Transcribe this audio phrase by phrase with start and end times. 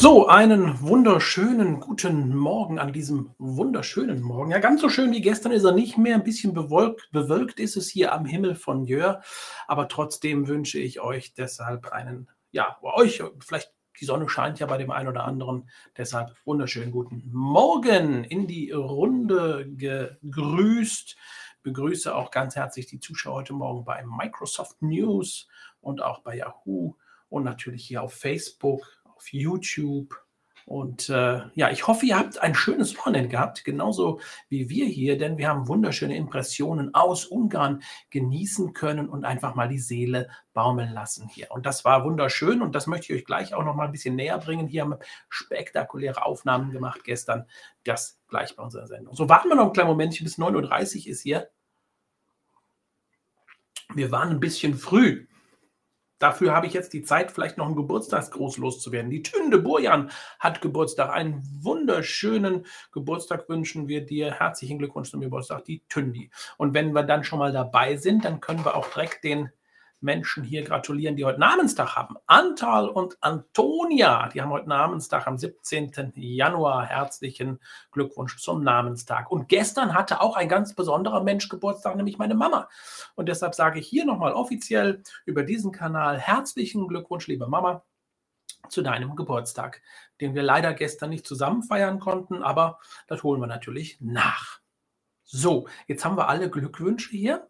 [0.00, 4.50] So, einen wunderschönen guten Morgen an diesem wunderschönen Morgen.
[4.50, 6.14] Ja, ganz so schön wie gestern ist er nicht mehr.
[6.14, 9.20] Ein bisschen bewölkt, bewölkt ist es hier am Himmel von Jör.
[9.66, 14.78] Aber trotzdem wünsche ich euch deshalb einen, ja, euch, vielleicht die Sonne scheint ja bei
[14.78, 15.68] dem einen oder anderen.
[15.98, 21.14] Deshalb wunderschönen guten Morgen in die Runde gegrüßt.
[21.62, 25.46] Begrüße auch ganz herzlich die Zuschauer heute Morgen bei Microsoft News
[25.82, 26.94] und auch bei Yahoo
[27.28, 30.16] und natürlich hier auf Facebook auf YouTube.
[30.66, 35.18] Und äh, ja, ich hoffe, ihr habt ein schönes Wochenende gehabt, genauso wie wir hier,
[35.18, 40.92] denn wir haben wunderschöne Impressionen aus Ungarn genießen können und einfach mal die Seele baumeln
[40.92, 41.50] lassen hier.
[41.50, 44.14] Und das war wunderschön und das möchte ich euch gleich auch noch mal ein bisschen
[44.14, 44.68] näher bringen.
[44.68, 47.46] Hier haben wir spektakuläre Aufnahmen gemacht gestern.
[47.84, 49.16] Das gleich bei unserer Sendung.
[49.16, 51.50] So, warten wir noch einen kleinen Momentchen, bis 9.30 Uhr ist hier.
[53.94, 55.26] Wir waren ein bisschen früh.
[56.20, 59.10] Dafür habe ich jetzt die Zeit, vielleicht noch einen Geburtstagsgruß loszuwerden.
[59.10, 61.10] Die Tünde Burjan hat Geburtstag.
[61.10, 64.34] Einen wunderschönen Geburtstag wünschen wir dir.
[64.34, 66.30] Herzlichen Glückwunsch zum Geburtstag, die Tündi.
[66.58, 69.50] Und wenn wir dann schon mal dabei sind, dann können wir auch direkt den
[70.00, 72.16] Menschen hier gratulieren, die heute Namenstag haben.
[72.26, 76.12] Antal und Antonia, die haben heute Namenstag am 17.
[76.16, 76.86] Januar.
[76.86, 77.60] Herzlichen
[77.92, 79.30] Glückwunsch zum Namenstag.
[79.30, 82.68] Und gestern hatte auch ein ganz besonderer Mensch Geburtstag, nämlich meine Mama.
[83.14, 87.82] Und deshalb sage ich hier nochmal offiziell über diesen Kanal herzlichen Glückwunsch, liebe Mama,
[88.68, 89.82] zu deinem Geburtstag,
[90.20, 94.60] den wir leider gestern nicht zusammen feiern konnten, aber das holen wir natürlich nach.
[95.24, 97.49] So, jetzt haben wir alle Glückwünsche hier.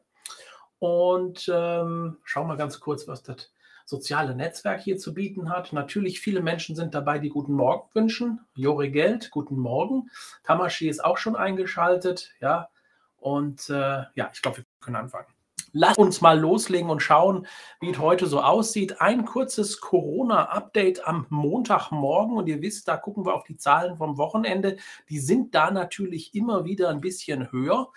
[0.80, 3.52] Und ähm, schauen wir ganz kurz, was das
[3.84, 5.72] soziale Netzwerk hier zu bieten hat.
[5.72, 8.40] Natürlich, viele Menschen sind dabei, die guten Morgen wünschen.
[8.54, 10.10] Jori Geld, guten Morgen.
[10.42, 12.32] Tamashi ist auch schon eingeschaltet.
[12.40, 12.70] Ja,
[13.18, 15.26] und äh, ja, ich glaube, wir können anfangen.
[15.72, 17.46] Lass uns mal loslegen und schauen,
[17.80, 19.00] wie es heute so aussieht.
[19.00, 22.36] Ein kurzes Corona-Update am Montagmorgen.
[22.36, 24.78] Und ihr wisst, da gucken wir auf die Zahlen vom Wochenende.
[25.08, 27.92] Die sind da natürlich immer wieder ein bisschen höher.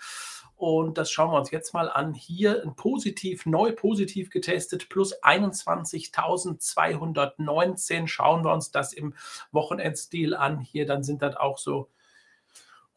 [0.56, 2.14] Und das schauen wir uns jetzt mal an.
[2.14, 8.06] Hier ein positiv, neu positiv getestet, plus 21.219.
[8.06, 9.14] Schauen wir uns das im
[9.50, 10.60] Wochenendstil an.
[10.60, 11.90] Hier, dann sind das auch so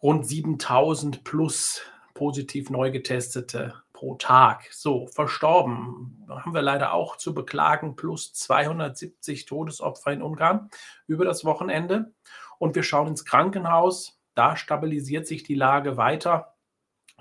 [0.02, 1.82] rund 7000 plus
[2.14, 4.68] positiv neu getestete pro Tag.
[4.72, 10.70] So, verstorben haben wir leider auch zu beklagen, plus 270 Todesopfer in Ungarn
[11.08, 12.14] über das Wochenende.
[12.60, 14.20] Und wir schauen ins Krankenhaus.
[14.36, 16.57] Da stabilisiert sich die Lage weiter.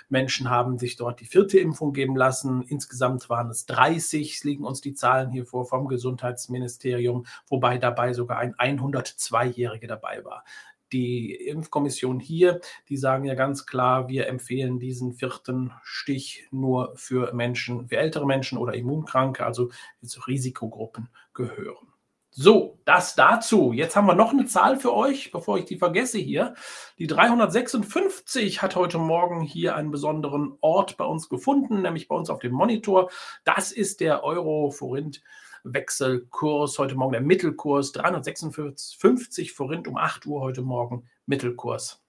[0.08, 2.62] Menschen haben sich dort die vierte Impfung geben lassen.
[2.62, 8.12] Insgesamt waren es 30, es liegen uns die Zahlen hier vor vom Gesundheitsministerium, wobei dabei
[8.12, 10.44] sogar ein 102-Jähriger dabei war
[10.92, 17.32] die Impfkommission hier, die sagen ja ganz klar, wir empfehlen diesen vierten Stich nur für
[17.32, 19.70] Menschen, für ältere Menschen oder Immunkranke, also
[20.02, 21.90] zu Risikogruppen gehören.
[22.32, 23.72] So, das dazu.
[23.72, 26.54] Jetzt haben wir noch eine Zahl für euch, bevor ich die vergesse hier.
[26.96, 32.30] Die 356 hat heute Morgen hier einen besonderen Ort bei uns gefunden, nämlich bei uns
[32.30, 33.10] auf dem Monitor.
[33.42, 35.22] Das ist der Euro-Forint
[35.64, 42.02] Wechselkurs heute Morgen, der Mittelkurs 356 Forint um 8 Uhr heute Morgen Mittelkurs,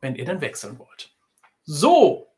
[0.00, 1.14] wenn ihr denn wechseln wollt.
[1.64, 2.31] So,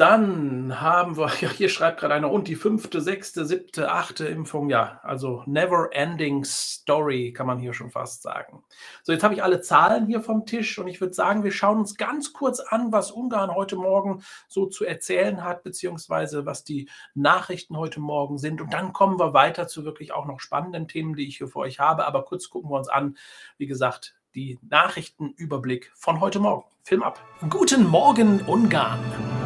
[0.00, 4.70] dann haben wir, ja, hier schreibt gerade einer, und die fünfte, sechste, siebte, achte Impfung,
[4.70, 8.64] ja, also never ending story, kann man hier schon fast sagen.
[9.02, 11.78] So, jetzt habe ich alle Zahlen hier vom Tisch und ich würde sagen, wir schauen
[11.78, 16.88] uns ganz kurz an, was Ungarn heute Morgen so zu erzählen hat, beziehungsweise was die
[17.14, 18.62] Nachrichten heute Morgen sind.
[18.62, 21.58] Und dann kommen wir weiter zu wirklich auch noch spannenden Themen, die ich hier für
[21.58, 22.06] euch habe.
[22.06, 23.18] Aber kurz gucken wir uns an,
[23.58, 26.64] wie gesagt, die Nachrichtenüberblick von heute Morgen.
[26.84, 27.20] Film ab.
[27.50, 29.39] Guten Morgen, Ungarn.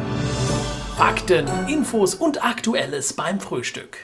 [0.97, 3.97] Fakten, Infos und Aktuelles beim Frühstück.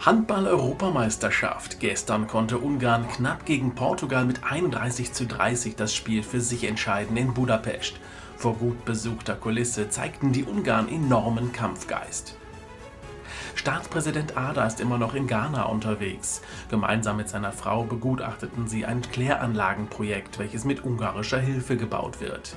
[0.00, 1.78] Handball-Europameisterschaft.
[1.78, 7.16] Gestern konnte Ungarn knapp gegen Portugal mit 31 zu 30 das Spiel für sich entscheiden
[7.16, 7.94] in Budapest.
[8.36, 12.36] Vor gut besuchter Kulisse zeigten die Ungarn enormen Kampfgeist.
[13.54, 16.42] Staatspräsident Ada ist immer noch in Ghana unterwegs.
[16.68, 22.56] Gemeinsam mit seiner Frau begutachteten sie ein Kläranlagenprojekt, welches mit ungarischer Hilfe gebaut wird.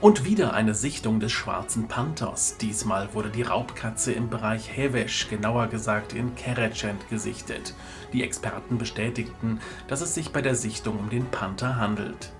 [0.00, 2.56] Und wieder eine Sichtung des schwarzen Panthers.
[2.56, 7.74] Diesmal wurde die Raubkatze im Bereich Hevesh, genauer gesagt in Kerecent, gesichtet.
[8.14, 12.32] Die Experten bestätigten, dass es sich bei der Sichtung um den Panther handelt.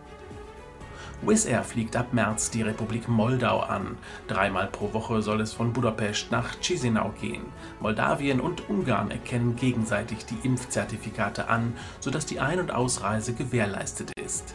[1.21, 3.99] Wizz Air fliegt ab März die Republik Moldau an.
[4.27, 7.43] Dreimal pro Woche soll es von Budapest nach Chisinau gehen.
[7.81, 14.55] Moldawien und Ungarn erkennen gegenseitig die Impfzertifikate an, sodass die Ein- und Ausreise gewährleistet ist.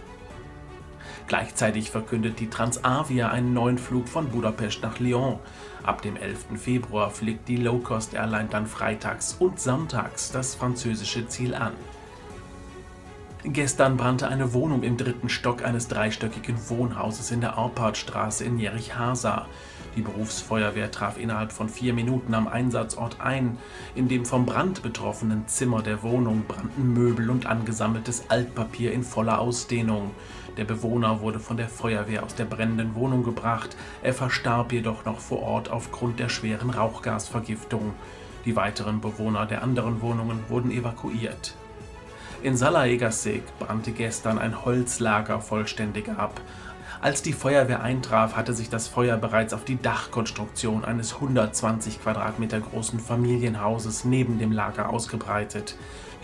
[1.27, 5.39] Gleichzeitig verkündet die Transavia einen neuen Flug von Budapest nach Lyon.
[5.83, 6.45] Ab dem 11.
[6.57, 11.73] Februar fliegt die Low-Cost-Airline dann freitags und sonntags das französische Ziel an.
[13.47, 19.45] Gestern brannte eine Wohnung im dritten Stock eines dreistöckigen Wohnhauses in der Arpadstraße in Jerich-Hasa.
[19.95, 23.59] Die Berufsfeuerwehr traf innerhalb von vier Minuten am Einsatzort ein.
[23.93, 29.39] In dem vom Brand betroffenen Zimmer der Wohnung brannten Möbel und angesammeltes Altpapier in voller
[29.39, 30.11] Ausdehnung.
[30.57, 33.75] Der Bewohner wurde von der Feuerwehr aus der brennenden Wohnung gebracht.
[34.03, 37.93] Er verstarb jedoch noch vor Ort aufgrund der schweren Rauchgasvergiftung.
[38.45, 41.55] Die weiteren Bewohner der anderen Wohnungen wurden evakuiert.
[42.41, 46.39] In Salaegasek brannte gestern ein Holzlager vollständig ab.
[47.01, 52.59] Als die Feuerwehr eintraf, hatte sich das Feuer bereits auf die Dachkonstruktion eines 120 Quadratmeter
[52.59, 55.75] großen Familienhauses neben dem Lager ausgebreitet.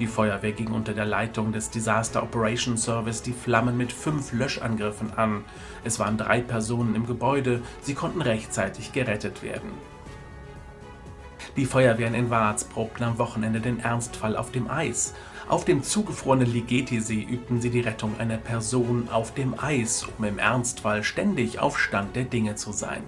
[0.01, 5.13] Die Feuerwehr ging unter der Leitung des Disaster Operations Service die Flammen mit fünf Löschangriffen
[5.13, 5.45] an.
[5.83, 9.69] Es waren drei Personen im Gebäude, sie konnten rechtzeitig gerettet werden.
[11.55, 15.13] Die Feuerwehren in Vaz probten am Wochenende den Ernstfall auf dem Eis.
[15.47, 20.39] Auf dem zugefrorenen Ligeti-See übten sie die Rettung einer Person auf dem Eis, um im
[20.39, 23.03] Ernstfall ständig auf Stand der Dinge zu sein.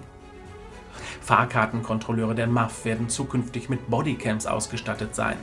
[1.20, 5.36] Fahrkartenkontrolleure der MAF werden zukünftig mit Bodycams ausgestattet sein.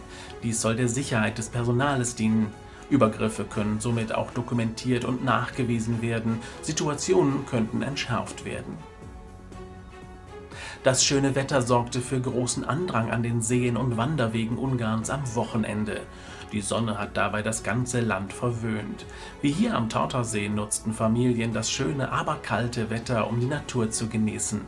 [0.43, 2.51] Dies soll der Sicherheit des Personales dienen.
[2.89, 6.39] Übergriffe können somit auch dokumentiert und nachgewiesen werden.
[6.61, 8.77] Situationen könnten entschärft werden.
[10.83, 16.01] Das schöne Wetter sorgte für großen Andrang an den Seen und Wanderwegen Ungarns am Wochenende.
[16.51, 19.05] Die Sonne hat dabei das ganze Land verwöhnt.
[19.41, 24.09] Wie hier am Tautersee nutzten Familien das schöne, aber kalte Wetter, um die Natur zu
[24.09, 24.61] genießen.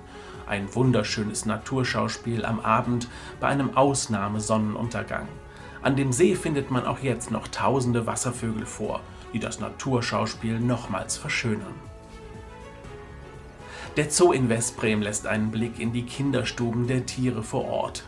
[0.47, 3.07] Ein wunderschönes Naturschauspiel am Abend
[3.39, 5.27] bei einem Ausnahmesonnenuntergang.
[5.81, 9.01] An dem See findet man auch jetzt noch tausende Wasservögel vor,
[9.33, 11.73] die das Naturschauspiel nochmals verschönern.
[13.95, 18.05] Der Zoo in Westbrem lässt einen Blick in die Kinderstuben der Tiere vor Ort.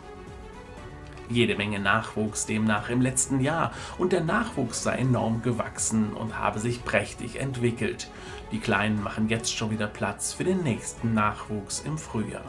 [1.28, 6.60] Jede Menge Nachwuchs demnach im letzten Jahr und der Nachwuchs sei enorm gewachsen und habe
[6.60, 8.08] sich prächtig entwickelt.
[8.52, 12.44] Die Kleinen machen jetzt schon wieder Platz für den nächsten Nachwuchs im Frühjahr.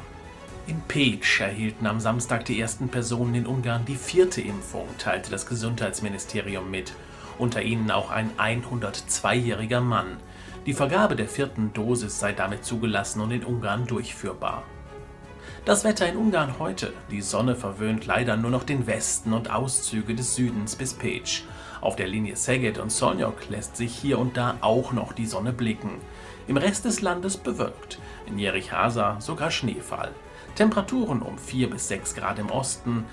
[0.68, 5.46] In Pécs erhielten am Samstag die ersten Personen in Ungarn die vierte Impfung, teilte das
[5.48, 6.94] Gesundheitsministerium mit.
[7.40, 10.18] Unter ihnen auch ein 102-jähriger Mann.
[10.66, 14.64] Die Vergabe der vierten Dosis sei damit zugelassen und in Ungarn durchführbar.
[15.68, 16.94] Das Wetter in Ungarn heute.
[17.12, 21.42] Die Sonne verwöhnt leider nur noch den Westen und Auszüge des Südens bis Pécs.
[21.82, 25.52] Auf der Linie Szeged und Szolnok lässt sich hier und da auch noch die Sonne
[25.52, 26.00] blicken.
[26.48, 28.00] Im Rest des Landes bewölkt.
[28.28, 30.12] In Jerich-Hasa sogar Schneefall.
[30.56, 33.04] Temperaturen um 4 bis 6 Grad im Osten.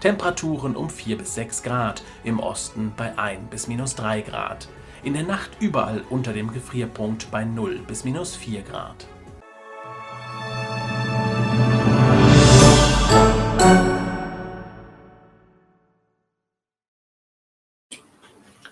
[0.00, 4.66] Temperaturen um 4 bis 6 Grad, im Osten bei 1 bis minus 3 Grad.
[5.04, 9.06] In der Nacht überall unter dem Gefrierpunkt bei 0 bis minus 4 Grad.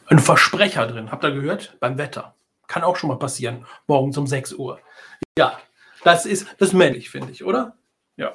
[0.06, 1.76] Ein Versprecher drin, habt ihr gehört?
[1.80, 2.34] Beim Wetter.
[2.66, 4.78] Kann auch schon mal passieren, morgens um 6 Uhr.
[5.38, 5.58] Ja,
[6.02, 7.76] das ist das ist männlich, finde ich, oder?
[8.16, 8.34] Ja.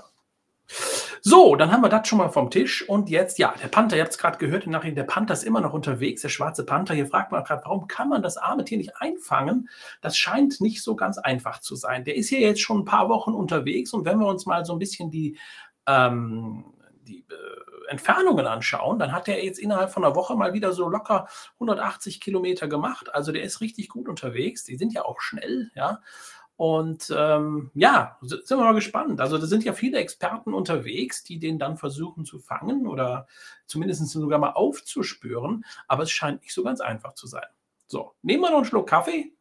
[1.22, 2.88] So, dann haben wir das schon mal vom Tisch.
[2.88, 5.44] Und jetzt, ja, der Panther, ihr habt es gerade gehört, die Nachricht, der Panther ist
[5.44, 6.94] immer noch unterwegs, der schwarze Panther.
[6.94, 9.70] Hier fragt man gerade, warum kann man das arme Tier nicht einfangen?
[10.02, 12.06] Das scheint nicht so ganz einfach zu sein.
[12.06, 14.74] Der ist hier jetzt schon ein paar Wochen unterwegs und wenn wir uns mal so
[14.74, 15.38] ein bisschen die,
[15.88, 16.66] ähm,
[17.04, 20.88] die äh, Entfernungen anschauen, dann hat er jetzt innerhalb von einer Woche mal wieder so
[20.88, 23.13] locker 180 Kilometer gemacht.
[23.13, 24.63] Also der ist richtig gut unterwegs.
[24.63, 26.01] Die sind ja auch schnell, ja.
[26.60, 29.22] Und ähm, ja, sind wir mal gespannt.
[29.22, 33.27] Also da sind ja viele Experten unterwegs, die den dann versuchen zu fangen oder
[33.65, 35.63] zumindest sogar mal aufzuspüren.
[35.88, 37.48] Aber es scheint nicht so ganz einfach zu sein.
[37.88, 39.31] So, nehmen wir noch einen Schluck Kaffee,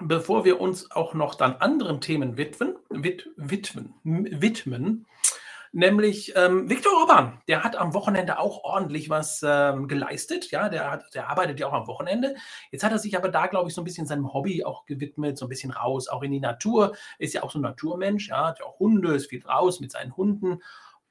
[0.00, 5.06] bevor wir uns auch noch dann anderen Themen widmen, wid, widmen, widmen
[5.72, 7.40] nämlich ähm, Viktor Orban.
[7.48, 10.50] Der hat am Wochenende auch ordentlich was ähm, geleistet.
[10.50, 12.34] Ja, der, hat, der arbeitet ja auch am Wochenende.
[12.70, 15.38] Jetzt hat er sich aber da, glaube ich, so ein bisschen seinem Hobby auch gewidmet,
[15.38, 16.94] so ein bisschen raus, auch in die Natur.
[17.18, 18.28] Ist ja auch so ein Naturmensch.
[18.28, 20.60] Ja, hat ja auch Hunde, ist viel raus mit seinen Hunden.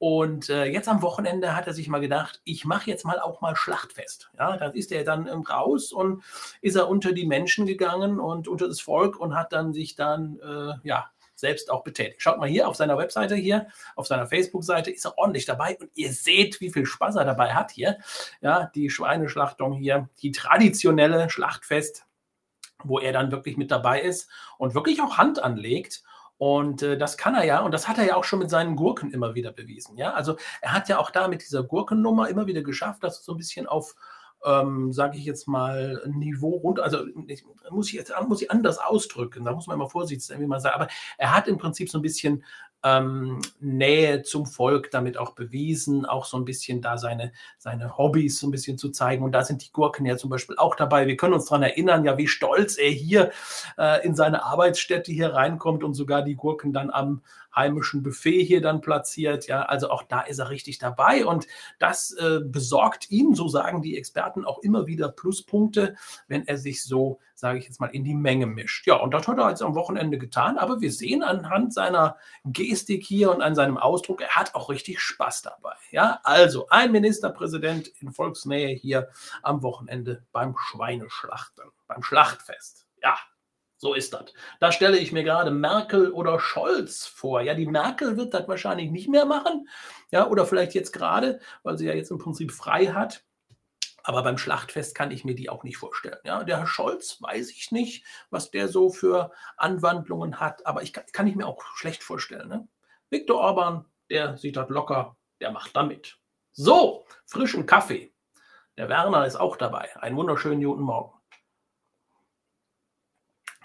[0.01, 3.41] Und äh, jetzt am Wochenende hat er sich mal gedacht, ich mache jetzt mal auch
[3.41, 4.31] mal Schlachtfest.
[4.35, 6.23] Ja, dann ist er dann ähm, raus und
[6.61, 10.39] ist er unter die Menschen gegangen und unter das Volk und hat dann sich dann,
[10.39, 12.21] äh, ja, selbst auch betätigt.
[12.21, 13.67] Schaut mal hier auf seiner Webseite hier,
[13.97, 17.53] auf seiner Facebook-Seite ist er ordentlich dabei und ihr seht, wie viel Spaß er dabei
[17.53, 17.97] hat hier.
[18.39, 22.05] Ja, die Schweineschlachtung hier, die traditionelle Schlachtfest,
[22.83, 26.03] wo er dann wirklich mit dabei ist und wirklich auch Hand anlegt
[26.41, 28.75] und äh, das kann er ja, und das hat er ja auch schon mit seinen
[28.75, 29.95] Gurken immer wieder bewiesen.
[29.95, 33.23] Ja, also er hat ja auch da mit dieser Gurkennummer immer wieder geschafft, dass er
[33.23, 33.93] so ein bisschen auf,
[34.45, 38.79] ähm, sage ich jetzt mal, Niveau runter, also ich, muss ich jetzt muss ich anders
[38.79, 41.89] ausdrücken, da muss man immer vorsichtig sein, wie man sagt, aber er hat im Prinzip
[41.89, 42.43] so ein bisschen
[42.83, 48.39] ähm, Nähe zum Volk damit auch bewiesen, auch so ein bisschen da seine, seine Hobbys
[48.39, 49.23] so ein bisschen zu zeigen.
[49.23, 51.07] Und da sind die Gurken ja zum Beispiel auch dabei.
[51.07, 53.31] Wir können uns daran erinnern, ja, wie stolz er hier
[53.77, 57.21] äh, in seine Arbeitsstätte hier reinkommt und sogar die Gurken dann am
[57.55, 59.47] heimischen Buffet hier dann platziert.
[59.47, 61.47] Ja, also auch da ist er richtig dabei und
[61.79, 65.95] das äh, besorgt ihm, so sagen die Experten, auch immer wieder Pluspunkte,
[66.27, 68.87] wenn er sich so, sage ich jetzt mal, in die Menge mischt.
[68.87, 73.03] Ja, und das hat er jetzt am Wochenende getan, aber wir sehen anhand seiner Gestik
[73.03, 75.73] hier und an seinem Ausdruck, er hat auch richtig Spaß dabei.
[75.91, 79.09] Ja, also ein Ministerpräsident in Volksnähe hier
[79.41, 82.85] am Wochenende beim Schweineschlachten, beim Schlachtfest.
[83.01, 83.17] Ja,
[83.77, 84.25] so ist das.
[84.59, 87.41] Da stelle ich mir gerade Merkel oder Scholz vor.
[87.41, 89.67] Ja, die Merkel wird das wahrscheinlich nicht mehr machen.
[90.11, 93.23] Ja, oder vielleicht jetzt gerade, weil sie ja jetzt im Prinzip frei hat.
[94.03, 96.19] Aber beim Schlachtfest kann ich mir die auch nicht vorstellen.
[96.23, 100.93] Ja, der Herr Scholz weiß ich nicht, was der so für Anwandlungen hat, aber ich
[100.93, 102.49] kann, kann ich mir auch schlecht vorstellen.
[102.49, 102.67] Ne?
[103.09, 106.17] Viktor Orban, der sieht das locker, der macht da mit.
[106.51, 108.13] So, frischen Kaffee.
[108.77, 109.95] Der Werner ist auch dabei.
[110.01, 111.20] Einen wunderschönen guten Morgen.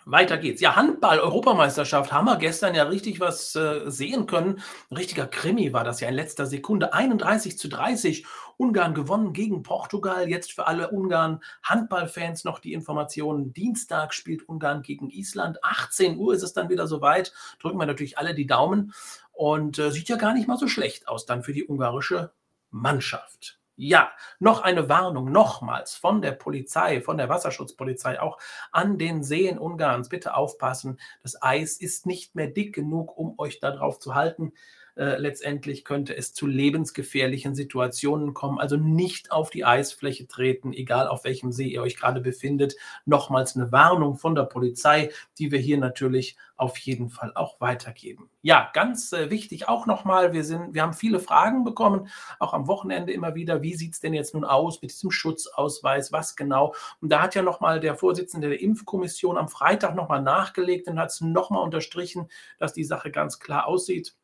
[0.09, 0.61] Weiter geht's.
[0.61, 4.61] Ja, Handball-Europameisterschaft haben wir gestern ja richtig was äh, sehen können.
[4.89, 6.95] Ein richtiger Krimi war das ja in letzter Sekunde.
[6.95, 8.25] 31 zu 30.
[8.57, 10.29] Ungarn gewonnen gegen Portugal.
[10.29, 13.53] Jetzt für alle Ungarn-Handballfans noch die Informationen.
[13.53, 15.59] Dienstag spielt Ungarn gegen Island.
[15.65, 17.33] 18 Uhr ist es dann wieder soweit.
[17.61, 18.93] Drücken wir natürlich alle die Daumen.
[19.33, 22.33] Und äh, sieht ja gar nicht mal so schlecht aus dann für die ungarische
[22.71, 23.59] Mannschaft.
[23.79, 28.39] Ja, noch eine Warnung nochmals von der Polizei, von der Wasserschutzpolizei auch
[28.73, 30.09] an den Seen Ungarns.
[30.09, 34.55] Bitte aufpassen, das Eis ist nicht mehr dick genug, um euch darauf zu halten.
[34.97, 38.59] Äh, letztendlich könnte es zu lebensgefährlichen Situationen kommen.
[38.59, 42.77] Also nicht auf die Eisfläche treten, egal auf welchem See ihr euch gerade befindet.
[43.05, 48.31] Nochmals eine Warnung von der Polizei, die wir hier natürlich auf jeden Fall auch weitergeben.
[48.41, 52.67] Ja, ganz äh, wichtig auch nochmal, wir, sind, wir haben viele Fragen bekommen, auch am
[52.67, 53.61] Wochenende immer wieder.
[53.61, 56.11] Wie sieht es denn jetzt nun aus mit diesem Schutzausweis?
[56.11, 56.75] Was genau?
[57.03, 61.11] Und da hat ja nochmal der Vorsitzende der Impfkommission am Freitag nochmal nachgelegt und hat
[61.11, 64.15] es nochmal unterstrichen, dass die Sache ganz klar aussieht.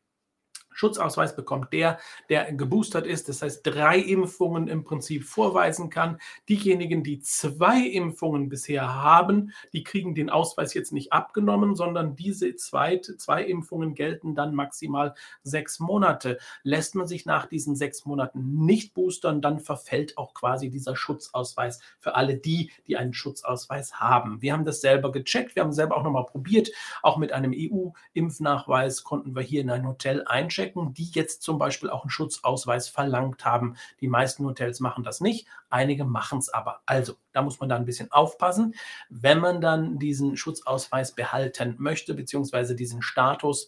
[0.73, 1.99] Schutzausweis bekommt der,
[2.29, 6.17] der geboostert ist, das heißt drei Impfungen im Prinzip vorweisen kann.
[6.49, 12.55] Diejenigen, die zwei Impfungen bisher haben, die kriegen den Ausweis jetzt nicht abgenommen, sondern diese
[12.55, 15.13] zwei, zwei Impfungen gelten dann maximal
[15.43, 16.37] sechs Monate.
[16.63, 21.79] Lässt man sich nach diesen sechs Monaten nicht boostern, dann verfällt auch quasi dieser Schutzausweis
[21.99, 24.41] für alle die, die einen Schutzausweis haben.
[24.41, 29.03] Wir haben das selber gecheckt, wir haben selber auch nochmal probiert, auch mit einem EU-Impfnachweis
[29.03, 32.87] konnten wir hier in ein Hotel einchecken checken, die jetzt zum Beispiel auch einen Schutzausweis
[32.87, 33.75] verlangt haben.
[34.01, 36.81] Die meisten Hotels machen das nicht, einige machen es aber.
[36.85, 38.75] Also, da muss man da ein bisschen aufpassen.
[39.09, 43.67] Wenn man dann diesen Schutzausweis behalten möchte, beziehungsweise diesen Status,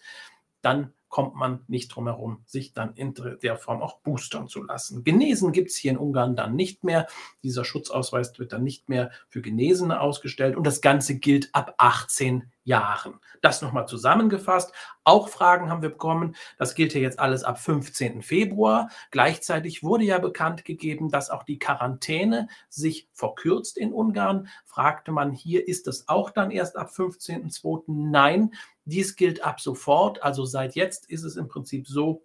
[0.62, 5.04] dann kommt man nicht drum herum, sich dann in der Form auch boostern zu lassen.
[5.04, 7.08] Genesen gibt es hier in Ungarn dann nicht mehr.
[7.44, 12.52] Dieser Schutzausweis wird dann nicht mehr für Genesene ausgestellt und das Ganze gilt ab 18
[12.66, 13.20] Jahren.
[13.42, 14.74] Das nochmal zusammengefasst.
[15.04, 16.36] Auch Fragen haben wir bekommen.
[16.58, 18.24] Das gilt ja jetzt alles ab 15.
[18.24, 18.90] Februar.
[19.12, 24.50] Gleichzeitig wurde ja bekannt gegeben, dass auch die Quarantäne sich verkürzt in Ungarn.
[24.66, 27.84] Fragte man hier, ist das auch dann erst ab 15.2.?
[27.88, 28.52] Nein,
[28.86, 30.24] dies gilt ab sofort.
[30.24, 32.24] Also seit jetzt ist es im Prinzip so,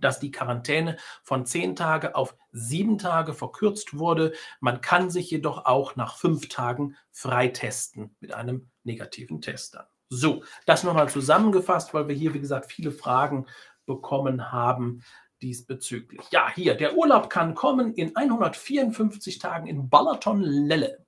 [0.00, 4.32] dass die Quarantäne von zehn Tage auf sieben Tage verkürzt wurde.
[4.60, 9.86] Man kann sich jedoch auch nach fünf Tagen freitesten mit einem negativen Test dann.
[10.08, 13.46] So, das nochmal zusammengefasst, weil wir hier, wie gesagt, viele Fragen
[13.86, 15.02] bekommen haben
[15.40, 16.20] diesbezüglich.
[16.30, 21.01] Ja, hier, der Urlaub kann kommen in 154 Tagen in Balaton-Lelle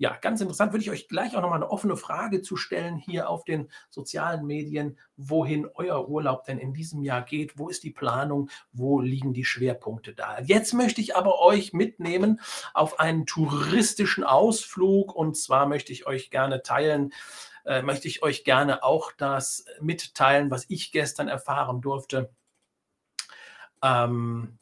[0.00, 3.28] ja, ganz interessant, würde ich euch gleich auch nochmal eine offene Frage zu stellen hier
[3.28, 7.90] auf den sozialen Medien, wohin euer Urlaub denn in diesem Jahr geht, wo ist die
[7.90, 10.40] Planung, wo liegen die Schwerpunkte da.
[10.40, 12.40] Jetzt möchte ich aber euch mitnehmen
[12.72, 15.14] auf einen touristischen Ausflug.
[15.14, 17.12] Und zwar möchte ich euch gerne teilen,
[17.66, 22.30] äh, möchte ich euch gerne auch das mitteilen, was ich gestern erfahren durfte.
[23.82, 24.58] Ähm,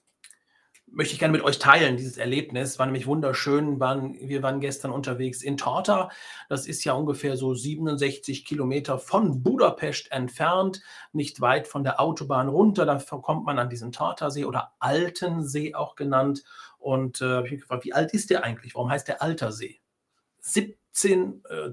[0.93, 2.79] möchte ich gerne mit euch teilen, dieses Erlebnis.
[2.79, 3.81] War nämlich wunderschön.
[3.81, 6.11] Waren, wir waren gestern unterwegs in Torta.
[6.49, 12.49] Das ist ja ungefähr so 67 Kilometer von Budapest entfernt, nicht weit von der Autobahn
[12.49, 12.87] runter.
[12.87, 16.45] Da kommt man an diesen Tortasee oder Altensee auch genannt.
[16.79, 18.75] Und äh, ich gefragt, wie alt ist der eigentlich?
[18.75, 19.81] Warum heißt der Altersee?
[20.41, 21.73] 17, äh,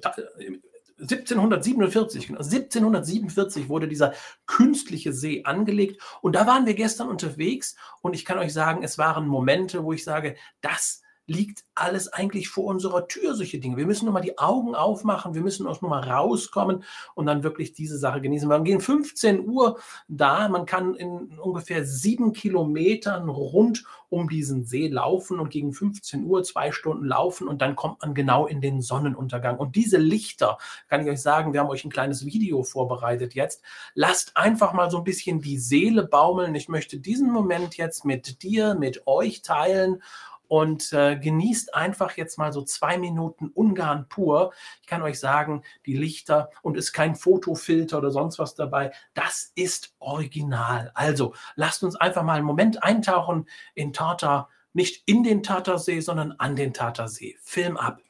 [1.00, 4.14] 1747, genau, 1747 wurde dieser
[4.46, 6.02] künstliche See angelegt.
[6.22, 9.94] Und da waren wir gestern unterwegs und ich kann euch sagen, es waren Momente, wo
[9.94, 13.78] ich sage, das liegt alles eigentlich vor unserer Tür, solche Dinge.
[13.78, 16.84] Wir müssen nur mal die Augen aufmachen, wir müssen uns nur mal rauskommen
[17.16, 18.50] und dann wirklich diese Sache genießen.
[18.50, 24.88] Wir gehen 15 Uhr da, man kann in ungefähr sieben Kilometern rund um diesen See
[24.88, 28.82] laufen und gegen 15 Uhr zwei Stunden laufen und dann kommt man genau in den
[28.82, 29.58] Sonnenuntergang.
[29.58, 33.62] Und diese Lichter, kann ich euch sagen, wir haben euch ein kleines Video vorbereitet jetzt.
[33.94, 36.56] Lasst einfach mal so ein bisschen die Seele baumeln.
[36.56, 40.02] Ich möchte diesen Moment jetzt mit dir, mit euch teilen
[40.48, 44.54] und äh, genießt einfach jetzt mal so zwei Minuten Ungarn pur.
[44.82, 48.92] Ich kann euch sagen, die Lichter und ist kein Fotofilter oder sonst was dabei.
[49.14, 50.92] Das ist original.
[50.94, 56.34] Also lasst uns einfach mal einen Moment eintauchen in Tata, nicht in den Tatersee, sondern
[56.34, 57.38] an den Tatersee.
[57.42, 58.02] Film ab.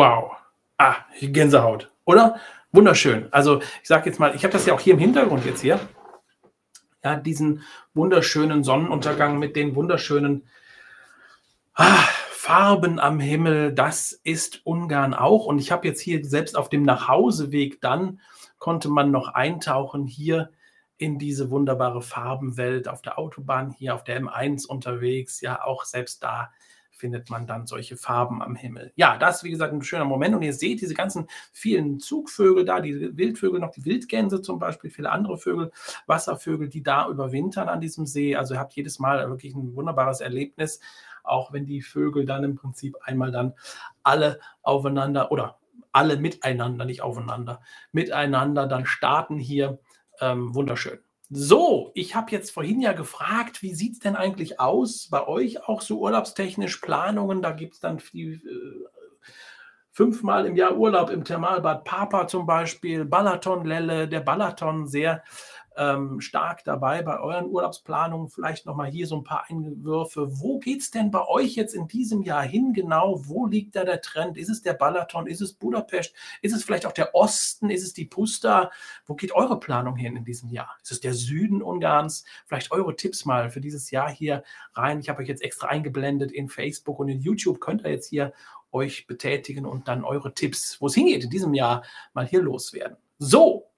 [0.00, 0.32] Wow.
[0.78, 2.40] Ah, Gänsehaut, oder?
[2.72, 3.28] Wunderschön.
[3.32, 5.78] Also ich sage jetzt mal, ich habe das ja auch hier im Hintergrund jetzt hier.
[7.04, 10.48] Ja, diesen wunderschönen Sonnenuntergang mit den wunderschönen
[11.74, 13.74] ah, Farben am Himmel.
[13.74, 15.44] Das ist Ungarn auch.
[15.44, 18.20] Und ich habe jetzt hier selbst auf dem Nachhauseweg dann
[18.58, 20.50] konnte man noch eintauchen hier
[20.96, 25.42] in diese wunderbare Farbenwelt auf der Autobahn hier auf der M1 unterwegs.
[25.42, 26.52] Ja, auch selbst da
[27.00, 28.92] findet man dann solche Farben am Himmel.
[28.94, 30.34] Ja, das ist wie gesagt ein schöner Moment.
[30.34, 34.90] Und ihr seht diese ganzen vielen Zugvögel da, die Wildvögel, noch die Wildgänse zum Beispiel,
[34.90, 35.72] viele andere Vögel,
[36.06, 38.36] Wasservögel, die da überwintern an diesem See.
[38.36, 40.80] Also ihr habt jedes Mal wirklich ein wunderbares Erlebnis,
[41.24, 43.54] auch wenn die Vögel dann im Prinzip einmal dann
[44.02, 45.58] alle aufeinander oder
[45.92, 49.80] alle miteinander, nicht aufeinander, miteinander dann starten hier.
[50.20, 50.98] Ähm, wunderschön.
[51.32, 55.68] So, ich habe jetzt vorhin ja gefragt, wie sieht es denn eigentlich aus bei euch
[55.68, 57.40] auch so urlaubstechnisch Planungen?
[57.40, 58.84] Da gibt es dann die, äh,
[59.92, 65.22] fünfmal im Jahr Urlaub im Thermalbad Papa zum Beispiel, Balaton Lelle, der Balaton sehr
[65.80, 68.28] ähm, stark dabei bei euren Urlaubsplanungen.
[68.28, 70.38] Vielleicht nochmal hier so ein paar Einwürfe.
[70.38, 73.22] Wo geht es denn bei euch jetzt in diesem Jahr hin genau?
[73.26, 74.36] Wo liegt da der Trend?
[74.36, 75.26] Ist es der Balaton?
[75.26, 76.14] Ist es Budapest?
[76.42, 77.70] Ist es vielleicht auch der Osten?
[77.70, 78.70] Ist es die Pusta?
[79.06, 80.76] Wo geht eure Planung hin in diesem Jahr?
[80.82, 82.26] Ist es der Süden Ungarns?
[82.44, 85.00] Vielleicht eure Tipps mal für dieses Jahr hier rein.
[85.00, 87.58] Ich habe euch jetzt extra eingeblendet in Facebook und in YouTube.
[87.58, 88.34] Könnt ihr jetzt hier
[88.70, 92.98] euch betätigen und dann eure Tipps, wo es hingeht in diesem Jahr, mal hier loswerden.
[93.18, 93.69] So,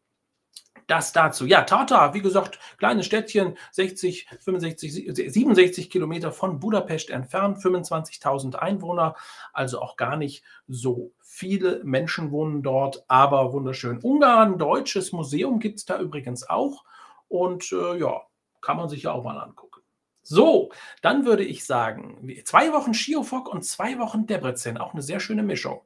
[0.87, 1.47] das dazu.
[1.47, 9.14] Ja, Tata, wie gesagt, kleines Städtchen, 60, 65, 67 Kilometer von Budapest entfernt, 25.000 Einwohner,
[9.53, 13.99] also auch gar nicht so viele Menschen wohnen dort, aber wunderschön.
[13.99, 16.85] Ungarn, deutsches Museum gibt es da übrigens auch
[17.29, 18.23] und äh, ja,
[18.61, 19.81] kann man sich ja auch mal angucken.
[20.23, 25.18] So, dann würde ich sagen, zwei Wochen Schiofok und zwei Wochen Debrecen, auch eine sehr
[25.18, 25.81] schöne Mischung.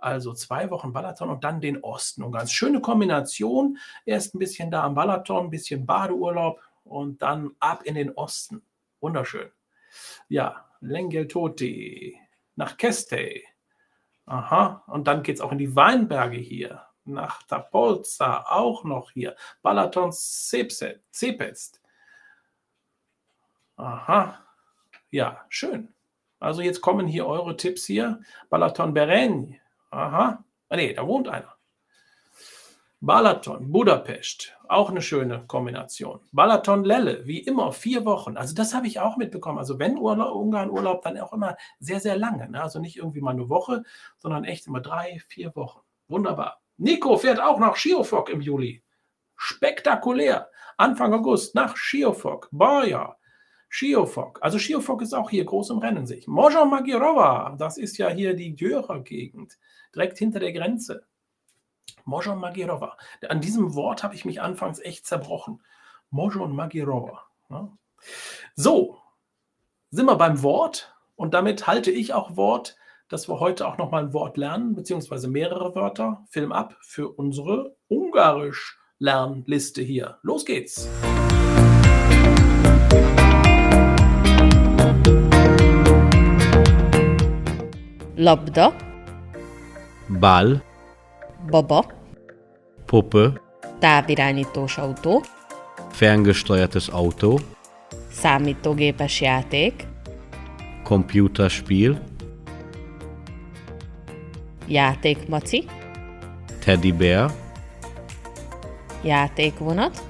[0.00, 2.22] Also zwei Wochen Balaton und dann den Osten.
[2.22, 3.78] Und ganz schöne Kombination.
[4.04, 8.62] Erst ein bisschen da am Balaton, ein bisschen Badeurlaub und dann ab in den Osten.
[9.00, 9.50] Wunderschön.
[10.28, 12.18] Ja, Lengeltoti
[12.56, 13.42] nach Keste.
[14.26, 16.86] Aha, und dann geht es auch in die Weinberge hier.
[17.04, 19.34] Nach Tapolza auch noch hier.
[19.62, 21.80] Balaton Zepest.
[23.76, 24.38] Aha,
[25.10, 25.92] ja, schön.
[26.38, 28.20] Also jetzt kommen hier eure Tipps hier.
[28.48, 29.59] Balaton Beregne,
[29.90, 30.44] Aha.
[30.68, 31.54] Ah, nee, da wohnt einer.
[33.02, 36.20] Balaton, Budapest, auch eine schöne Kombination.
[36.32, 38.36] Balaton Lelle, wie immer, vier Wochen.
[38.36, 39.58] Also das habe ich auch mitbekommen.
[39.58, 42.50] Also wenn Urlaub, Ungarn Urlaub, dann auch immer sehr, sehr lange.
[42.50, 42.62] Ne?
[42.62, 43.84] Also nicht irgendwie mal eine Woche,
[44.18, 45.80] sondern echt immer drei, vier Wochen.
[46.08, 46.60] Wunderbar.
[46.76, 48.84] Nico fährt auch nach Schiofok im Juli.
[49.34, 50.50] Spektakulär.
[50.76, 52.48] Anfang August nach Schiofok.
[52.52, 53.16] Boja.
[53.72, 54.40] Schiofok.
[54.42, 56.26] Also Schiofok ist auch hier groß im Rennen sich.
[56.26, 59.58] Mojo Magirova, das ist ja hier die Görer-Gegend
[59.94, 61.04] direkt hinter der Grenze.
[62.04, 62.96] Mojon Magirova.
[63.28, 65.62] An diesem Wort habe ich mich anfangs echt zerbrochen.
[66.10, 67.22] Mojon Magirova.
[67.48, 67.70] Ja.
[68.56, 68.98] So,
[69.92, 72.76] sind wir beim Wort und damit halte ich auch Wort,
[73.08, 76.24] dass wir heute auch nochmal ein Wort lernen, beziehungsweise mehrere Wörter.
[76.28, 80.18] Film ab für unsere Ungarisch-Lernliste hier.
[80.22, 80.88] Los geht's!
[88.20, 88.74] Labda.
[90.06, 90.62] Bál,
[91.50, 91.84] Baba,
[92.86, 93.40] Puppe,
[93.78, 95.24] távirányítós autó,
[95.90, 97.36] ferngesteuertes Auto,
[98.10, 99.86] számítógépes játék,
[100.82, 102.02] Computerspiel,
[104.66, 105.64] játékmaci,
[106.64, 107.30] Teddybär,
[109.02, 110.02] játékvonat,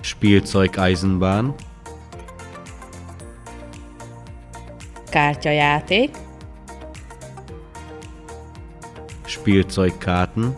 [0.00, 1.54] Spielzeugeisenbahn,
[5.10, 6.22] kártyajáték,
[9.44, 10.56] Spielzeugkarten,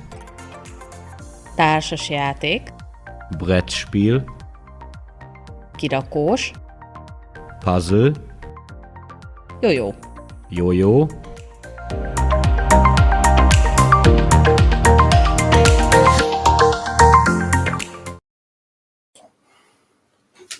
[1.57, 2.73] társasjáték,
[3.39, 4.25] Brettspiel,
[5.77, 6.53] kirakós,
[7.65, 8.13] Puzzle,
[9.61, 9.95] jó-jó.
[10.49, 11.07] Jojo,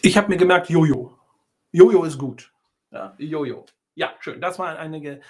[0.03, 1.17] Ich habe mir gemerkt, Jojo.
[1.71, 2.53] Jojo ist gut.
[2.91, 3.67] Ja, Jojo.
[3.95, 4.41] Ja, schön.
[4.41, 5.21] Das waren einige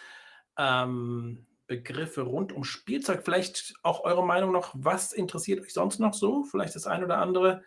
[0.56, 3.22] ähm, Begriffe rund um Spielzeug.
[3.24, 4.74] Vielleicht auch eure Meinung noch.
[4.74, 6.44] Was interessiert euch sonst noch so?
[6.44, 7.62] Vielleicht das ein oder andere,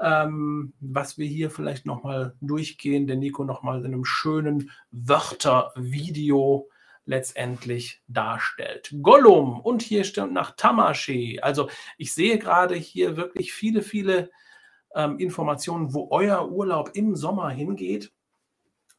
[0.00, 3.06] ähm, was wir hier vielleicht nochmal durchgehen.
[3.06, 6.68] Der Nico nochmal in einem schönen Wörtervideo
[7.04, 8.94] letztendlich darstellt.
[9.02, 11.40] Gollum und hier stimmt nach Tamashi.
[11.42, 14.30] Also ich sehe gerade hier wirklich viele, viele
[14.94, 18.12] ähm, Informationen, wo euer Urlaub im Sommer hingeht.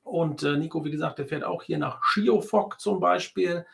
[0.04, 3.66] Und äh, Nico, wie gesagt, der fährt auch hier nach Schiofok zum Beispiel.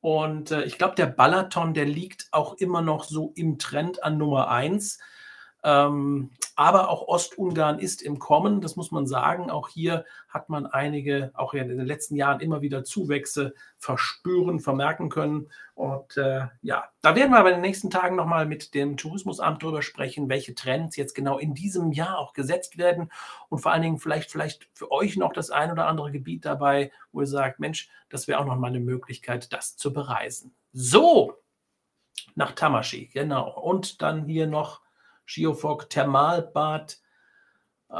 [0.00, 4.18] Und äh, ich glaube, der Balaton, der liegt auch immer noch so im Trend an
[4.18, 4.98] Nummer 1.
[5.66, 9.50] Ähm, aber auch Ostungarn ist im Kommen, das muss man sagen.
[9.50, 15.08] Auch hier hat man einige, auch in den letzten Jahren immer wieder Zuwächse verspüren, vermerken
[15.08, 15.48] können.
[15.74, 19.60] Und äh, ja, da werden wir aber in den nächsten Tagen nochmal mit dem Tourismusamt
[19.60, 23.10] drüber sprechen, welche Trends jetzt genau in diesem Jahr auch gesetzt werden.
[23.48, 26.92] Und vor allen Dingen vielleicht, vielleicht für euch noch das ein oder andere Gebiet dabei,
[27.10, 30.54] wo ihr sagt, Mensch, das wäre auch nochmal eine Möglichkeit, das zu bereisen.
[30.72, 31.34] So,
[32.36, 33.50] nach Tamashi, genau.
[33.50, 34.85] Und dann hier noch
[35.26, 36.98] Schiofok Thermalbad.
[37.90, 37.94] Äh,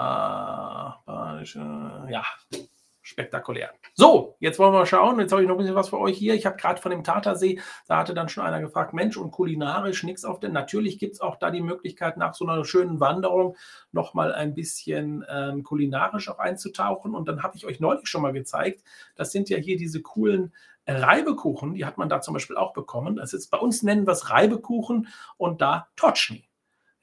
[2.11, 2.25] ja,
[3.07, 3.71] spektakulär.
[3.95, 5.21] So, jetzt wollen wir mal schauen.
[5.21, 6.35] Jetzt habe ich noch ein bisschen was für euch hier.
[6.35, 10.03] Ich habe gerade von dem Tatersee, da hatte dann schon einer gefragt, Mensch, und kulinarisch
[10.03, 10.53] nichts auf denn.
[10.53, 13.57] Natürlich gibt es auch da die Möglichkeit, nach so einer schönen Wanderung
[13.93, 17.15] nochmal ein bisschen ähm, kulinarisch auch einzutauchen.
[17.15, 18.83] Und dann habe ich euch neulich schon mal gezeigt,
[19.15, 20.53] das sind ja hier diese coolen
[20.89, 23.17] Reibekuchen, die hat man da zum Beispiel auch bekommen.
[23.17, 26.49] Das ist bei uns nennen wir es Reibekuchen und da Totschni.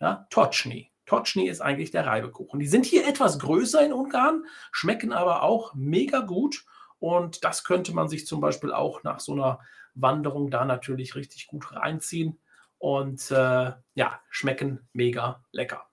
[0.03, 0.91] Ja, Totschni.
[1.05, 2.59] Totschni ist eigentlich der Reibekuchen.
[2.59, 6.65] Die sind hier etwas größer in Ungarn, schmecken aber auch mega gut.
[6.99, 9.61] Und das könnte man sich zum Beispiel auch nach so einer
[9.95, 12.41] Wanderung da natürlich richtig gut reinziehen.
[12.79, 15.85] Und äh, ja, schmecken mega lecker.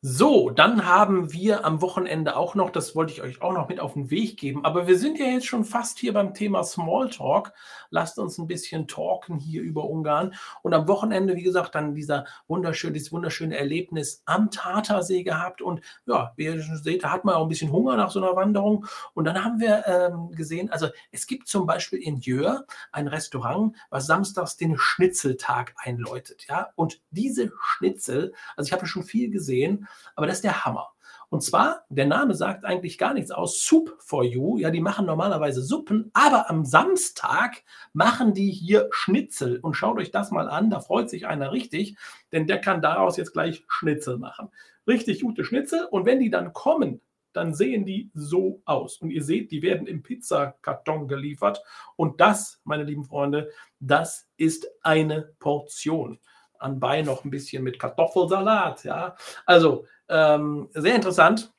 [0.00, 3.80] So, dann haben wir am Wochenende auch noch, das wollte ich euch auch noch mit
[3.80, 7.52] auf den Weg geben, aber wir sind ja jetzt schon fast hier beim Thema Smalltalk.
[7.90, 10.34] Lasst uns ein bisschen talken hier über Ungarn.
[10.62, 15.62] Und am Wochenende, wie gesagt, dann dieser wunderschöne, dieses wunderschöne Erlebnis am Tatersee gehabt.
[15.62, 18.22] Und ja, wie ihr schon seht, da hat man auch ein bisschen Hunger nach so
[18.22, 18.86] einer Wanderung.
[19.14, 23.74] Und dann haben wir ähm, gesehen, also es gibt zum Beispiel in Jör ein Restaurant,
[23.90, 26.46] was samstags den Schnitzeltag einläutet.
[26.48, 30.88] Ja, und diese Schnitzel, also ich habe schon viel gesehen, aber das ist der Hammer.
[31.30, 33.60] Und zwar, der Name sagt eigentlich gar nichts aus.
[33.60, 34.56] Soup for You.
[34.56, 39.58] Ja, die machen normalerweise Suppen, aber am Samstag machen die hier Schnitzel.
[39.60, 41.96] Und schaut euch das mal an, da freut sich einer richtig,
[42.32, 44.48] denn der kann daraus jetzt gleich Schnitzel machen.
[44.86, 45.86] Richtig gute Schnitzel.
[45.90, 47.02] Und wenn die dann kommen,
[47.34, 48.96] dann sehen die so aus.
[48.96, 51.62] Und ihr seht, die werden im Pizzakarton geliefert.
[51.96, 56.18] Und das, meine lieben Freunde, das ist eine Portion
[56.58, 58.84] anbei noch ein bisschen mit Kartoffelsalat.
[58.84, 59.16] Ja,
[59.46, 61.52] also ähm, sehr interessant,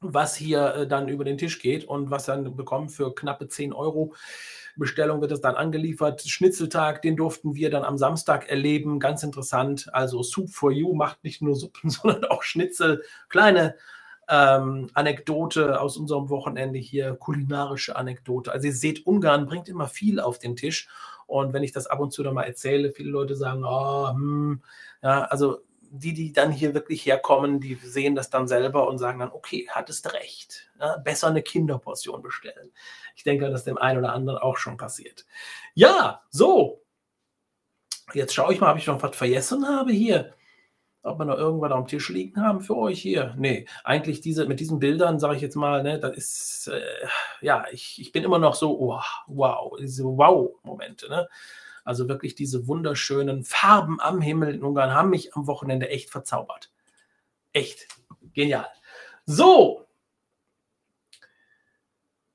[0.00, 3.72] was hier äh, dann über den Tisch geht und was dann bekommen für knappe 10
[3.72, 4.14] Euro.
[4.76, 6.22] Bestellung wird es dann angeliefert.
[6.22, 8.98] Schnitzeltag, den durften wir dann am Samstag erleben.
[8.98, 9.92] Ganz interessant.
[9.92, 13.02] Also Soup for You macht nicht nur Suppen, sondern auch Schnitzel.
[13.28, 13.76] Kleine
[14.28, 18.52] ähm, Anekdote aus unserem Wochenende hier, kulinarische Anekdote.
[18.52, 20.88] Also ihr seht, Ungarn bringt immer viel auf den Tisch.
[21.30, 24.62] Und wenn ich das ab und zu dann mal erzähle, viele Leute sagen, oh, hm,
[25.02, 25.60] ja, also
[25.92, 29.68] die, die dann hier wirklich herkommen, die sehen das dann selber und sagen dann, okay,
[29.70, 32.72] hattest recht, ja, besser eine Kinderportion bestellen.
[33.14, 35.24] Ich denke, dass dem einen oder anderen auch schon passiert.
[35.74, 36.82] Ja, so.
[38.12, 40.34] Jetzt schaue ich mal, ob ich noch was vergessen habe hier
[41.02, 43.34] ob wir noch irgendwas am Tisch liegen haben für euch hier.
[43.38, 46.80] Nee, eigentlich diese, mit diesen Bildern, sage ich jetzt mal, ne, das ist, äh,
[47.40, 51.28] ja, ich, ich bin immer noch so, oh, wow, diese Wow-Momente, ne?
[51.84, 56.70] Also wirklich diese wunderschönen Farben am Himmel in Ungarn haben mich am Wochenende echt verzaubert.
[57.52, 57.88] Echt
[58.34, 58.66] genial.
[59.24, 59.86] So,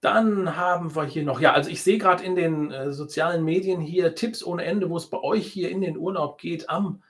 [0.01, 3.82] dann haben wir hier noch, ja, also ich sehe gerade in den äh, sozialen Medien
[3.82, 7.01] hier Tipps ohne Ende, wo es bei euch hier in den Urlaub geht am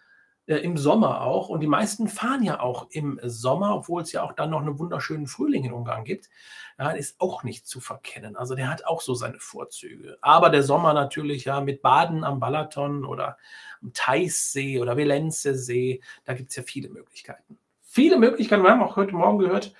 [0.47, 1.49] äh, im Sommer auch.
[1.49, 4.79] Und die meisten fahren ja auch im Sommer, obwohl es ja auch dann noch einen
[4.79, 6.29] wunderschönen Frühling in Ungarn gibt.
[6.77, 8.35] Ja, ist auch nicht zu verkennen.
[8.35, 10.17] Also der hat auch so seine Vorzüge.
[10.21, 13.37] Aber der Sommer natürlich ja mit Baden am Balaton oder
[13.81, 17.57] am Theissee oder Velenzesee, da gibt es ja viele Möglichkeiten.
[17.81, 18.63] Viele Möglichkeiten.
[18.63, 19.73] Wir haben auch heute Morgen gehört,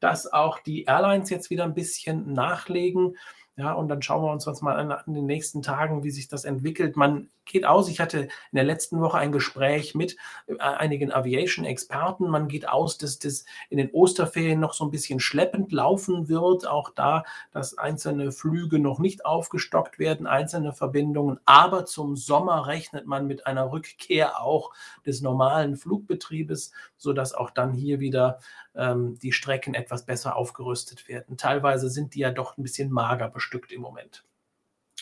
[0.00, 3.16] dass auch die Airlines jetzt wieder ein bisschen nachlegen.
[3.58, 6.28] Ja, und dann schauen wir uns das mal an, an den nächsten Tagen, wie sich
[6.28, 6.96] das entwickelt.
[6.96, 10.16] Man geht aus, ich hatte in der letzten Woche ein Gespräch mit
[10.46, 12.28] äh, einigen Aviation-Experten.
[12.28, 16.68] Man geht aus, dass das in den Osterferien noch so ein bisschen schleppend laufen wird.
[16.68, 21.40] Auch da, dass einzelne Flüge noch nicht aufgestockt werden, einzelne Verbindungen.
[21.44, 24.70] Aber zum Sommer rechnet man mit einer Rückkehr auch
[25.04, 28.38] des normalen Flugbetriebes, sodass auch dann hier wieder
[28.78, 31.36] ähm, die Strecken etwas besser aufgerüstet werden.
[31.36, 34.24] Teilweise sind die ja doch ein bisschen mager bestückt im Moment.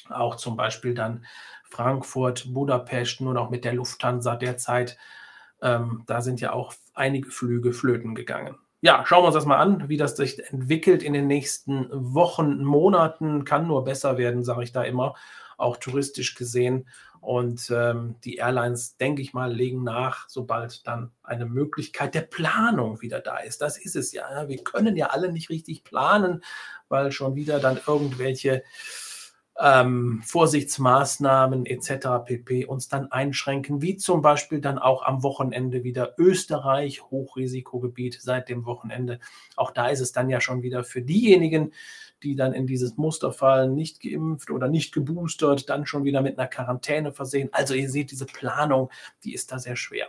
[0.09, 1.26] Auch zum Beispiel dann
[1.68, 4.96] Frankfurt, Budapest, nur noch mit der Lufthansa derzeit.
[5.61, 8.56] Ähm, da sind ja auch einige Flüge flöten gegangen.
[8.82, 12.62] Ja, schauen wir uns das mal an, wie das sich entwickelt in den nächsten Wochen,
[12.62, 13.44] Monaten.
[13.44, 15.14] Kann nur besser werden, sage ich da immer,
[15.56, 16.87] auch touristisch gesehen.
[17.26, 23.02] Und ähm, die Airlines, denke ich mal, legen nach, sobald dann eine Möglichkeit der Planung
[23.02, 23.60] wieder da ist.
[23.60, 24.46] Das ist es ja.
[24.46, 26.44] Wir können ja alle nicht richtig planen,
[26.88, 28.62] weil schon wieder dann irgendwelche
[29.58, 32.06] ähm, Vorsichtsmaßnahmen etc.
[32.24, 32.66] pp.
[32.66, 38.66] uns dann einschränken, wie zum Beispiel dann auch am Wochenende wieder Österreich, Hochrisikogebiet seit dem
[38.66, 39.18] Wochenende.
[39.56, 41.72] Auch da ist es dann ja schon wieder für diejenigen,
[42.26, 46.38] die dann in dieses Muster fallen, nicht geimpft oder nicht geboostert, dann schon wieder mit
[46.38, 47.48] einer Quarantäne versehen.
[47.52, 48.90] Also ihr seht, diese Planung,
[49.22, 50.08] die ist da sehr schwer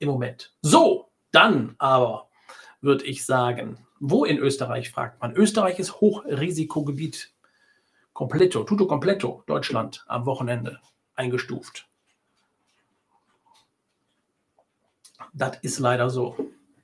[0.00, 0.52] im Moment.
[0.62, 2.28] So, dann aber
[2.80, 5.32] würde ich sagen, wo in Österreich fragt man?
[5.32, 7.32] Österreich ist Hochrisikogebiet.
[8.12, 10.80] Completo, tutto completo, Deutschland am Wochenende
[11.14, 11.88] eingestuft.
[15.32, 16.36] Das ist leider so.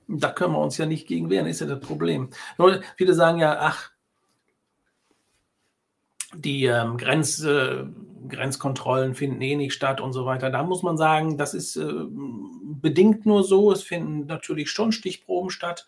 [0.07, 2.29] Da können wir uns ja nicht gegen wehren, ist ja das Problem.
[2.97, 3.92] viele sagen ja, ach,
[6.35, 7.85] die ähm, Grenz, äh,
[8.29, 10.49] Grenzkontrollen finden eh nicht statt und so weiter.
[10.49, 11.91] Da muss man sagen, das ist äh,
[12.81, 13.71] bedingt nur so.
[13.71, 15.85] Es finden natürlich schon Stichproben statt.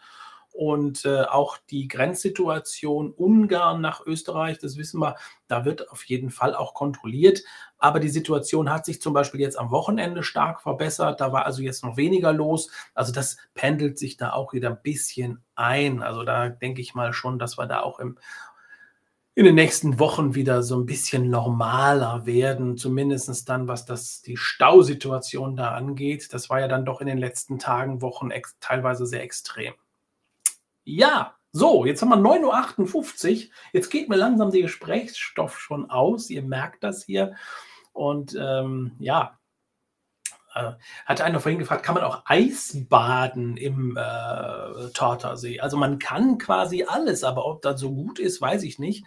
[0.52, 5.18] Und äh, auch die Grenzsituation Ungarn nach Österreich, das wissen wir,
[5.50, 7.44] da wird auf jeden Fall auch kontrolliert.
[7.78, 11.20] Aber die Situation hat sich zum Beispiel jetzt am Wochenende stark verbessert.
[11.20, 12.72] Da war also jetzt noch weniger los.
[12.94, 16.02] Also das pendelt sich da auch wieder ein bisschen ein.
[16.02, 18.18] Also da denke ich mal schon, dass wir da auch im
[19.36, 24.38] in den nächsten Wochen wieder so ein bisschen normaler werden, zumindest dann, was das, die
[24.38, 26.34] Stausituation da angeht.
[26.34, 28.30] Das war ja dann doch in den letzten Tagen, Wochen
[28.62, 29.74] teilweise sehr extrem.
[30.86, 33.52] Ja, so, jetzt haben wir 9.58 Uhr.
[33.74, 36.30] Jetzt geht mir langsam der Gesprächsstoff schon aus.
[36.30, 37.36] Ihr merkt das hier.
[37.92, 39.38] Und ähm, ja,
[41.06, 45.60] hatte einer vorhin gefragt, kann man auch Eisbaden im äh, Tortersee?
[45.60, 49.06] Also man kann quasi alles, aber ob das so gut ist, weiß ich nicht.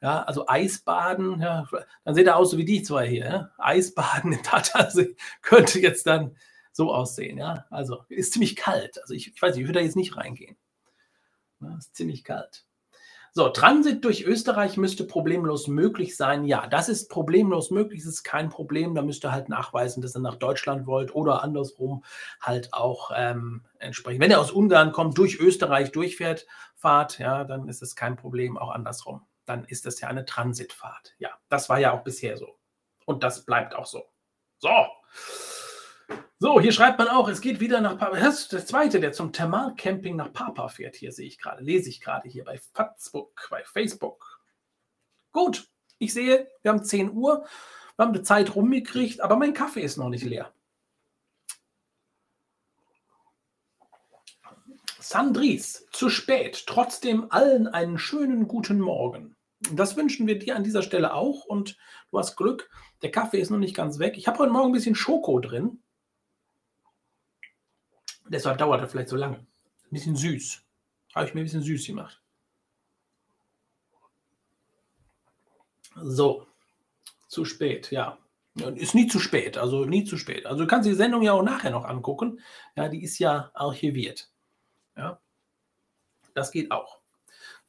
[0.00, 1.66] Ja, also Eisbaden, ja,
[2.04, 3.24] dann seht ihr aus so wie die zwei hier.
[3.24, 3.50] Ja?
[3.58, 6.36] Eisbaden im Tattersee könnte jetzt dann
[6.72, 7.38] so aussehen.
[7.38, 9.00] Ja, also ist ziemlich kalt.
[9.02, 10.56] Also ich, ich weiß nicht, ich würde da jetzt nicht reingehen.
[11.60, 12.67] Ja, ist ziemlich kalt.
[13.38, 16.44] So, Transit durch Österreich müsste problemlos möglich sein.
[16.44, 18.96] Ja, das ist problemlos möglich, das ist kein Problem.
[18.96, 22.02] Da müsst ihr halt nachweisen, dass ihr nach Deutschland wollt oder andersrum
[22.40, 24.22] halt auch ähm, entsprechend.
[24.22, 28.58] Wenn ihr aus Ungarn kommt, durch Österreich durchfährt, fahrt, ja, dann ist es kein Problem,
[28.58, 29.24] auch andersrum.
[29.44, 31.14] Dann ist das ja eine Transitfahrt.
[31.20, 32.58] Ja, das war ja auch bisher so.
[33.06, 34.02] Und das bleibt auch so.
[34.58, 34.68] So.
[36.40, 38.16] So, hier schreibt man auch, es geht wieder nach Papa.
[38.16, 40.94] Das ist der zweite, der zum Thermalcamping nach Papa fährt.
[40.94, 44.40] Hier sehe ich gerade, lese ich gerade hier bei Facebook, bei Facebook.
[45.32, 47.44] Gut, ich sehe, wir haben 10 Uhr,
[47.96, 50.52] wir haben die Zeit rumgekriegt, aber mein Kaffee ist noch nicht leer.
[55.00, 59.34] Sandris, zu spät, trotzdem allen einen schönen guten Morgen.
[59.72, 61.76] Das wünschen wir dir an dieser Stelle auch und
[62.12, 62.70] du hast Glück,
[63.02, 64.16] der Kaffee ist noch nicht ganz weg.
[64.16, 65.82] Ich habe heute Morgen ein bisschen Schoko drin.
[68.28, 69.36] Deshalb dauert er vielleicht so lange.
[69.36, 69.46] Ein
[69.90, 70.62] bisschen süß.
[71.14, 72.20] Habe ich mir ein bisschen süß gemacht.
[75.96, 76.46] So,
[77.26, 78.18] zu spät, ja.
[78.74, 80.44] Ist nie zu spät, also nie zu spät.
[80.46, 82.40] Also du kannst die Sendung ja auch nachher noch angucken.
[82.76, 84.30] Ja, die ist ja archiviert.
[84.96, 85.20] Ja,
[86.34, 86.98] das geht auch.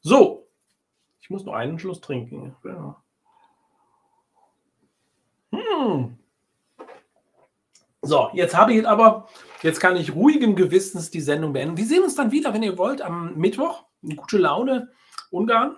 [0.00, 0.48] So,
[1.20, 2.56] ich muss noch einen Schluss trinken.
[2.64, 3.02] Ja.
[5.52, 6.19] Hm.
[8.02, 9.28] So, jetzt habe ich aber,
[9.62, 11.76] jetzt kann ich ruhigen Gewissens die Sendung beenden.
[11.76, 13.84] Wir sehen uns dann wieder, wenn ihr wollt, am Mittwoch.
[14.02, 14.88] Eine gute Laune,
[15.30, 15.76] Ungarn,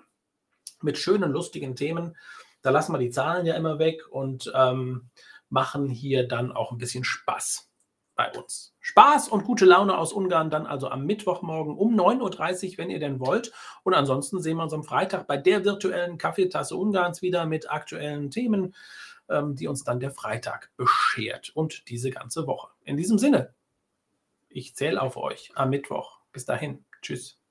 [0.83, 2.17] mit schönen, lustigen Themen.
[2.63, 5.11] Da lassen wir die Zahlen ja immer weg und ähm,
[5.49, 7.69] machen hier dann auch ein bisschen Spaß
[8.15, 8.77] bei uns.
[8.79, 13.01] Spaß und gute Laune aus Ungarn dann also am Mittwochmorgen um 9.30 Uhr, wenn ihr
[13.01, 13.53] denn wollt.
[13.83, 18.31] Und ansonsten sehen wir uns am Freitag bei der virtuellen Kaffeetasse Ungarns wieder mit aktuellen
[18.31, 18.75] Themen
[19.33, 22.69] ähm, die uns dann der Freitag beschert und diese ganze Woche.
[22.85, 23.55] In diesem Sinne,
[24.49, 26.21] ich zähle auf euch am Mittwoch.
[26.33, 26.85] Bis dahin.
[27.01, 27.42] Tschüss.